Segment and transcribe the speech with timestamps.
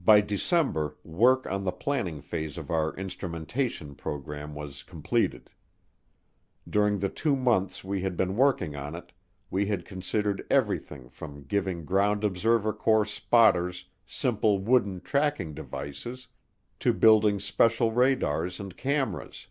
[0.00, 5.50] By December work on the planning phase of our instrumentation program was completed.
[6.66, 9.12] During the two months we had been working on it
[9.50, 16.28] we had considered everything from giving Ground Observer Corps spotters simple wooden tracking devices
[16.78, 19.48] to building special radars and cameras.